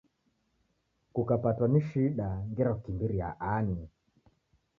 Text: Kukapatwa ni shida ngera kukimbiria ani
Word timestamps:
Kukapatwa 1.13 1.65
ni 1.71 1.79
shida 1.87 2.27
ngera 2.51 2.71
kukimbiria 2.75 3.27
ani 3.55 3.79